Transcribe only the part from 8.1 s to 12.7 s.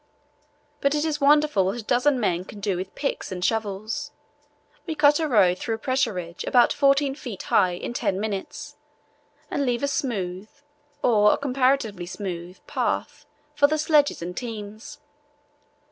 minutes and leave a smooth, or comparatively smooth,